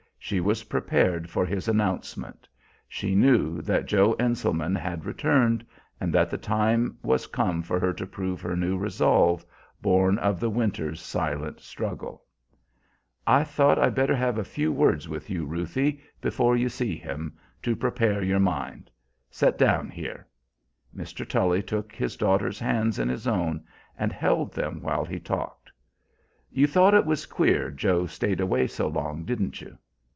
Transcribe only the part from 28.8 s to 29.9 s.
long, didn't you?"